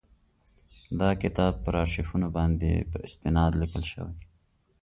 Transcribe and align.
دا 0.99 1.09
کتاب 1.23 1.53
پر 1.63 1.73
آرشیفونو 1.83 2.27
باندي 2.35 2.73
په 2.91 2.97
استناد 3.07 3.51
لیکل 3.61 3.83
شوی. 3.91 4.15